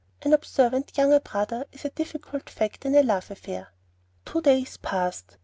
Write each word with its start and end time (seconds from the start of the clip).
An 0.23 0.33
observant 0.33 0.97
younger 0.97 1.19
brother 1.19 1.67
is 1.71 1.85
a 1.85 1.91
difficult 1.91 2.49
factor 2.49 2.87
in 2.87 2.95
a 2.95 3.03
love 3.03 3.29
affair. 3.29 3.71
Two 4.25 4.41
days 4.41 4.77
passed. 4.77 5.37